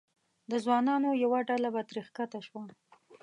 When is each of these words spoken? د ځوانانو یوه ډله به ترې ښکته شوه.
د 0.51 0.53
ځوانانو 0.63 1.09
یوه 1.23 1.39
ډله 1.49 1.69
به 1.73 1.81
ترې 1.89 2.01
ښکته 2.07 2.39
شوه. 2.47 2.61